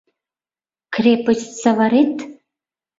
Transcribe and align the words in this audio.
—Крепость 0.95 1.53
саварет?! 1.61 2.15